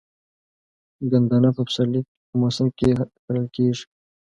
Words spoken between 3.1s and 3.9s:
کرل کیږي.